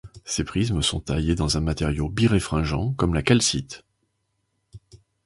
[0.25, 3.83] Ces prismes sont taillés dans un matériau biréfringent, comme la calcite.